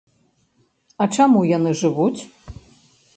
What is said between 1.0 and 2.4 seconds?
А чаму яны жывуць?